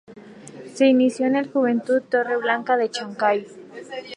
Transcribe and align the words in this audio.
Se 0.73 0.87
inició 0.87 1.27
en 1.27 1.35
el 1.35 1.51
Juventud 1.51 2.01
Torre 2.01 2.35
Blanca 2.37 2.75
de 2.75 2.89
Chancay. 2.89 3.45